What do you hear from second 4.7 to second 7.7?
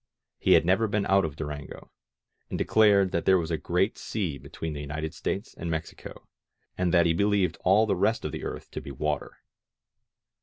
the United States and Mexico, and that he believed